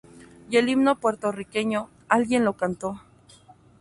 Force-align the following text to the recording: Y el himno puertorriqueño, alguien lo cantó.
Y 0.49 0.57
el 0.57 0.67
himno 0.67 0.95
puertorriqueño, 0.99 1.87
alguien 2.09 2.43
lo 2.43 2.53
cantó. 2.57 3.01